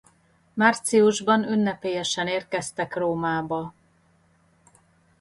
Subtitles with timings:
[0.53, 3.73] Márciusban ünnepélyesen érkeztek Rómába.